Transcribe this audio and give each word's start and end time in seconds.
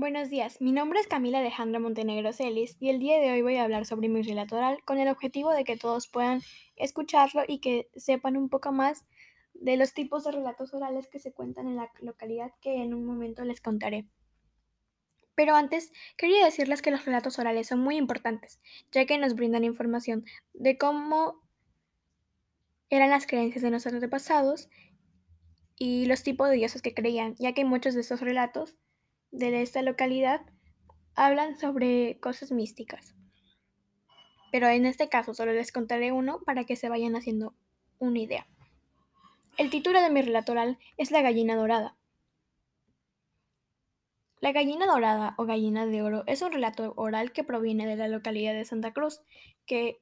Buenos 0.00 0.30
días, 0.30 0.62
mi 0.62 0.72
nombre 0.72 0.98
es 0.98 1.06
Camila 1.06 1.40
Alejandra 1.40 1.78
Montenegro 1.78 2.32
Celis 2.32 2.74
y 2.80 2.88
el 2.88 2.98
día 3.00 3.18
de 3.18 3.32
hoy 3.32 3.42
voy 3.42 3.56
a 3.56 3.64
hablar 3.64 3.84
sobre 3.84 4.08
mi 4.08 4.22
relato 4.22 4.56
oral 4.56 4.78
con 4.86 4.96
el 4.96 5.08
objetivo 5.08 5.50
de 5.50 5.62
que 5.62 5.76
todos 5.76 6.08
puedan 6.08 6.40
escucharlo 6.76 7.42
y 7.46 7.58
que 7.58 7.90
sepan 7.94 8.38
un 8.38 8.48
poco 8.48 8.72
más 8.72 9.04
de 9.52 9.76
los 9.76 9.92
tipos 9.92 10.24
de 10.24 10.32
relatos 10.32 10.72
orales 10.72 11.06
que 11.08 11.18
se 11.18 11.34
cuentan 11.34 11.68
en 11.68 11.76
la 11.76 11.92
localidad 12.00 12.50
que 12.62 12.76
en 12.82 12.94
un 12.94 13.04
momento 13.04 13.44
les 13.44 13.60
contaré. 13.60 14.08
Pero 15.34 15.54
antes, 15.54 15.92
quería 16.16 16.46
decirles 16.46 16.80
que 16.80 16.92
los 16.92 17.04
relatos 17.04 17.38
orales 17.38 17.66
son 17.66 17.80
muy 17.80 17.98
importantes, 17.98 18.58
ya 18.92 19.04
que 19.04 19.18
nos 19.18 19.34
brindan 19.34 19.64
información 19.64 20.24
de 20.54 20.78
cómo 20.78 21.42
eran 22.88 23.10
las 23.10 23.26
creencias 23.26 23.60
de 23.60 23.68
nuestros 23.70 23.92
antepasados 23.92 24.70
y 25.76 26.06
los 26.06 26.22
tipos 26.22 26.48
de 26.48 26.56
dioses 26.56 26.80
que 26.80 26.94
creían, 26.94 27.34
ya 27.38 27.52
que 27.52 27.66
muchos 27.66 27.92
de 27.92 28.00
estos 28.00 28.20
relatos 28.20 28.78
de 29.30 29.62
esta 29.62 29.82
localidad 29.82 30.42
hablan 31.14 31.58
sobre 31.58 32.18
cosas 32.20 32.52
místicas. 32.52 33.14
Pero 34.52 34.68
en 34.68 34.86
este 34.86 35.08
caso 35.08 35.34
solo 35.34 35.52
les 35.52 35.72
contaré 35.72 36.12
uno 36.12 36.40
para 36.44 36.64
que 36.64 36.76
se 36.76 36.88
vayan 36.88 37.14
haciendo 37.16 37.54
una 37.98 38.18
idea. 38.18 38.46
El 39.58 39.70
título 39.70 40.00
de 40.00 40.10
mi 40.10 40.22
relato 40.22 40.52
oral 40.52 40.78
es 40.96 41.10
La 41.10 41.22
gallina 41.22 41.54
dorada. 41.54 41.96
La 44.40 44.52
gallina 44.52 44.86
dorada 44.86 45.34
o 45.36 45.44
gallina 45.44 45.84
de 45.84 46.02
oro 46.02 46.24
es 46.26 46.40
un 46.40 46.50
relato 46.50 46.94
oral 46.96 47.32
que 47.32 47.44
proviene 47.44 47.86
de 47.86 47.96
la 47.96 48.08
localidad 48.08 48.54
de 48.54 48.64
Santa 48.64 48.92
Cruz, 48.92 49.20
que 49.66 50.00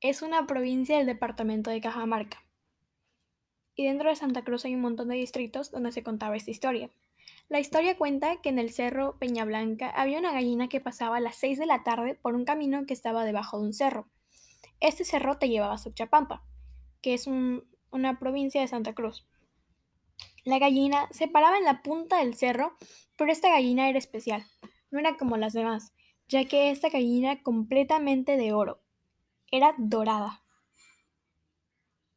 es 0.00 0.22
una 0.22 0.46
provincia 0.46 0.96
del 0.96 1.06
departamento 1.06 1.70
de 1.70 1.80
Cajamarca. 1.80 2.46
Y 3.74 3.86
dentro 3.86 4.08
de 4.08 4.14
Santa 4.14 4.44
Cruz 4.44 4.64
hay 4.64 4.76
un 4.76 4.80
montón 4.82 5.08
de 5.08 5.16
distritos 5.16 5.72
donde 5.72 5.90
se 5.90 6.04
contaba 6.04 6.36
esta 6.36 6.52
historia. 6.52 6.90
La 7.48 7.60
historia 7.60 7.96
cuenta 7.96 8.42
que 8.42 8.50
en 8.50 8.58
el 8.58 8.70
cerro 8.70 9.18
Peñablanca 9.18 9.88
había 9.88 10.18
una 10.18 10.32
gallina 10.32 10.68
que 10.68 10.82
pasaba 10.82 11.16
a 11.16 11.20
las 11.20 11.36
6 11.36 11.58
de 11.58 11.64
la 11.64 11.82
tarde 11.82 12.14
por 12.14 12.34
un 12.34 12.44
camino 12.44 12.84
que 12.84 12.92
estaba 12.92 13.24
debajo 13.24 13.58
de 13.58 13.66
un 13.66 13.72
cerro. 13.72 14.06
Este 14.80 15.04
cerro 15.04 15.38
te 15.38 15.48
llevaba 15.48 15.74
a 15.74 15.78
Suchapampa, 15.78 16.44
que 17.00 17.14
es 17.14 17.26
una 17.26 18.18
provincia 18.18 18.60
de 18.60 18.68
Santa 18.68 18.94
Cruz. 18.94 19.26
La 20.44 20.58
gallina 20.58 21.08
se 21.10 21.26
paraba 21.26 21.56
en 21.56 21.64
la 21.64 21.82
punta 21.82 22.18
del 22.18 22.34
cerro, 22.34 22.76
pero 23.16 23.32
esta 23.32 23.48
gallina 23.48 23.88
era 23.88 23.98
especial, 23.98 24.44
no 24.90 24.98
era 24.98 25.16
como 25.16 25.38
las 25.38 25.54
demás, 25.54 25.94
ya 26.28 26.44
que 26.44 26.70
esta 26.70 26.90
gallina 26.90 27.42
completamente 27.42 28.36
de 28.36 28.52
oro, 28.52 28.82
era 29.50 29.74
dorada. 29.78 30.42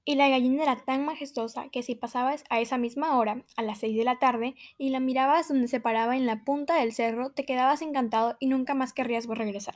Y 0.04 0.16
la 0.16 0.30
gallina 0.30 0.64
era 0.64 0.78
tan 0.78 1.06
majestuosa 1.06 1.70
que 1.70 1.84
si 1.84 1.94
pasabas 1.94 2.44
a 2.50 2.60
esa 2.60 2.78
misma 2.78 3.18
hora, 3.18 3.46
a 3.56 3.62
las 3.62 3.80
seis 3.80 3.96
de 3.96 4.04
la 4.04 4.18
tarde, 4.18 4.56
y 4.78 4.90
la 4.90 5.00
mirabas 5.00 5.48
donde 5.48 5.68
se 5.68 5.80
paraba 5.80 6.18
en 6.18 6.26
la 6.26 6.44
punta 6.44 6.76
del 6.76 6.92
cerro, 6.92 7.32
te 7.32 7.46
quedabas 7.46 7.84
encantado 7.84 8.36
y 8.40 8.48
nunca 8.48 8.74
más 8.74 8.94
querrías 8.94 9.28
regresar, 9.28 9.76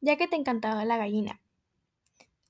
ya 0.00 0.16
que 0.16 0.28
te 0.28 0.36
encantaba 0.36 0.84
la 0.84 0.98
gallina. 0.98 1.40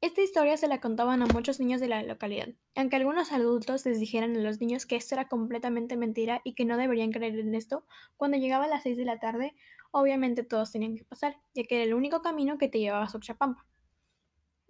Esta 0.02 0.20
historia 0.20 0.56
se 0.56 0.68
la 0.68 0.80
contaban 0.80 1.22
a 1.22 1.26
muchos 1.26 1.58
niños 1.58 1.80
de 1.80 1.88
la 1.88 2.02
localidad, 2.02 2.48
aunque 2.74 2.96
algunos 2.96 3.32
adultos 3.32 3.86
les 3.86 3.98
dijeran 3.98 4.36
a 4.36 4.40
los 4.40 4.60
niños 4.60 4.86
que 4.86 4.96
esto 4.96 5.14
era 5.14 5.26
completamente 5.26 5.96
mentira 5.96 6.42
y 6.44 6.54
que 6.54 6.64
no 6.64 6.76
deberían 6.76 7.12
creer 7.12 7.38
en 7.38 7.54
esto, 7.54 7.86
cuando 8.16 8.36
llegaba 8.36 8.66
a 8.66 8.68
las 8.68 8.82
seis 8.82 8.96
de 8.96 9.04
la 9.04 9.18
tarde, 9.18 9.54
obviamente 9.92 10.42
todos 10.42 10.72
tenían 10.72 10.96
que 10.96 11.04
pasar, 11.04 11.38
ya 11.54 11.62
que 11.62 11.76
era 11.76 11.84
el 11.84 11.94
único 11.94 12.22
camino 12.22 12.58
que 12.58 12.68
te 12.68 12.78
llevaba 12.78 13.04
a 13.04 13.08
Xochapampa. 13.08 13.64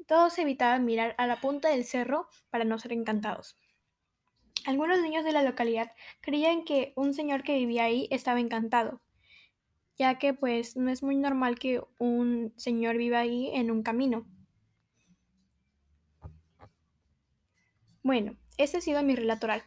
Todos 0.07 0.39
evitaban 0.39 0.85
mirar 0.85 1.15
a 1.19 1.27
la 1.27 1.41
punta 1.41 1.69
del 1.69 1.85
cerro 1.85 2.29
para 2.51 2.65
no 2.65 2.79
ser 2.79 2.93
encantados. 2.93 3.59
Algunos 4.65 5.01
niños 5.01 5.25
de 5.25 5.33
la 5.33 5.43
localidad 5.43 5.93
creían 6.21 6.65
que 6.65 6.93
un 6.97 7.15
señor 7.15 7.43
que 7.43 7.57
vivía 7.57 7.85
ahí 7.85 8.09
estaba 8.11 8.41
encantado, 8.41 9.01
ya 9.97 10.19
que 10.19 10.35
pues 10.35 10.77
no 10.77 10.91
es 10.91 11.03
muy 11.03 11.17
normal 11.17 11.59
que 11.59 11.83
un 11.99 12.53
señor 12.57 12.97
viva 12.97 13.21
ahí 13.21 13.51
en 13.53 13.71
un 13.71 13.83
camino. 13.83 14.27
Bueno, 18.03 18.37
ese 18.57 18.79
ha 18.79 18.81
sido 18.81 19.03
mi 19.03 19.17
relato 19.17 19.47
oral. 19.47 19.63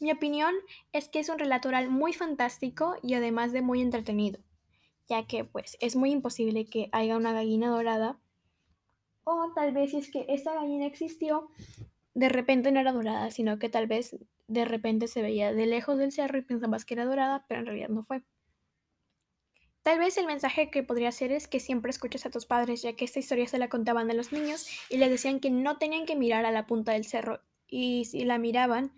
Mi 0.00 0.12
opinión 0.12 0.54
es 0.92 1.08
que 1.08 1.18
es 1.18 1.28
un 1.28 1.38
relato 1.38 1.68
oral 1.68 1.90
muy 1.90 2.12
fantástico 2.12 2.96
y 3.02 3.14
además 3.14 3.52
de 3.52 3.62
muy 3.62 3.80
entretenido, 3.80 4.40
ya 5.08 5.26
que 5.26 5.44
pues 5.44 5.76
es 5.80 5.96
muy 5.96 6.10
imposible 6.12 6.66
que 6.66 6.88
haya 6.92 7.16
una 7.16 7.32
gallina 7.32 7.68
dorada 7.68 8.20
o 9.24 9.52
tal 9.54 9.72
vez 9.72 9.90
si 9.90 9.98
es 9.98 10.10
que 10.10 10.26
esta 10.28 10.54
gallina 10.54 10.86
existió, 10.86 11.50
de 12.14 12.28
repente 12.28 12.72
no 12.72 12.80
era 12.80 12.92
dorada, 12.92 13.30
sino 13.30 13.58
que 13.58 13.68
tal 13.68 13.86
vez 13.86 14.16
de 14.48 14.64
repente 14.64 15.08
se 15.08 15.22
veía 15.22 15.52
de 15.52 15.66
lejos 15.66 15.98
del 15.98 16.12
cerro 16.12 16.38
y 16.38 16.42
pensabas 16.42 16.84
que 16.84 16.94
era 16.94 17.04
dorada, 17.04 17.44
pero 17.48 17.60
en 17.60 17.66
realidad 17.66 17.88
no 17.88 18.02
fue. 18.02 18.22
Tal 19.82 19.98
vez 19.98 20.18
el 20.18 20.26
mensaje 20.26 20.70
que 20.70 20.82
podría 20.82 21.10
ser 21.10 21.32
es 21.32 21.48
que 21.48 21.58
siempre 21.58 21.90
escuches 21.90 22.26
a 22.26 22.30
tus 22.30 22.44
padres, 22.44 22.82
ya 22.82 22.94
que 22.94 23.04
esta 23.04 23.18
historia 23.18 23.48
se 23.48 23.58
la 23.58 23.68
contaban 23.68 24.10
a 24.10 24.14
los 24.14 24.32
niños 24.32 24.66
y 24.90 24.98
les 24.98 25.08
decían 25.08 25.40
que 25.40 25.50
no 25.50 25.78
tenían 25.78 26.04
que 26.04 26.16
mirar 26.16 26.44
a 26.44 26.50
la 26.50 26.66
punta 26.66 26.92
del 26.92 27.06
cerro 27.06 27.40
y 27.66 28.04
si 28.04 28.24
la 28.24 28.36
miraban, 28.36 28.92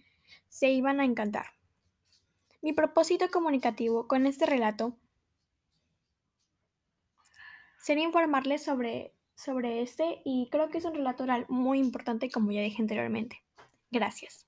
se 0.48 0.70
iban 0.70 1.00
a 1.00 1.04
encantar. 1.04 1.46
Mi 2.62 2.72
propósito 2.72 3.30
comunicativo 3.30 4.08
con 4.08 4.26
este 4.26 4.46
relato 4.46 4.96
sería 7.78 8.04
informarles 8.04 8.64
sobre 8.64 9.14
sobre 9.34 9.82
este 9.82 10.20
y 10.24 10.48
creo 10.50 10.68
que 10.70 10.78
es 10.78 10.84
un 10.84 10.94
relato 10.94 11.24
oral 11.24 11.46
muy 11.48 11.78
importante 11.78 12.30
como 12.30 12.52
ya 12.52 12.60
dije 12.60 12.82
anteriormente. 12.82 13.42
Gracias. 13.90 14.46